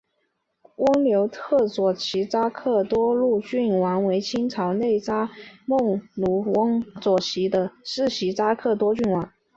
[0.77, 9.31] 翁牛特左旗扎萨克多罗杜棱郡王为清朝内扎萨克蒙古翁牛特左旗的世袭扎萨克多罗郡王。